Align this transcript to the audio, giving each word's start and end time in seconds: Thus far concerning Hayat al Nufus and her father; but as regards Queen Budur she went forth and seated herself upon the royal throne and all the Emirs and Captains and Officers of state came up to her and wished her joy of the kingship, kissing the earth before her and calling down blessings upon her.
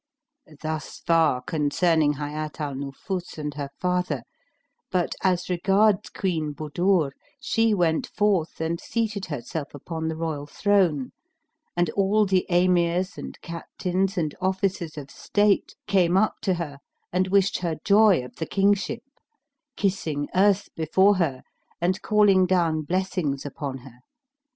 Thus 0.63 0.97
far 1.05 1.43
concerning 1.43 2.13
Hayat 2.13 2.59
al 2.59 2.73
Nufus 2.73 3.37
and 3.37 3.53
her 3.53 3.69
father; 3.79 4.23
but 4.89 5.13
as 5.23 5.47
regards 5.47 6.09
Queen 6.09 6.55
Budur 6.55 7.11
she 7.39 7.75
went 7.75 8.07
forth 8.07 8.59
and 8.59 8.79
seated 8.81 9.27
herself 9.27 9.75
upon 9.75 10.07
the 10.07 10.15
royal 10.15 10.47
throne 10.47 11.11
and 11.77 11.91
all 11.91 12.25
the 12.25 12.47
Emirs 12.49 13.15
and 13.15 13.39
Captains 13.41 14.17
and 14.17 14.33
Officers 14.41 14.97
of 14.97 15.11
state 15.11 15.75
came 15.85 16.17
up 16.17 16.37
to 16.41 16.55
her 16.55 16.79
and 17.13 17.27
wished 17.27 17.59
her 17.59 17.75
joy 17.85 18.25
of 18.25 18.35
the 18.37 18.47
kingship, 18.47 19.03
kissing 19.75 20.23
the 20.33 20.39
earth 20.39 20.67
before 20.75 21.17
her 21.17 21.43
and 21.79 22.01
calling 22.01 22.47
down 22.47 22.81
blessings 22.81 23.45
upon 23.45 23.77
her. 23.77 23.99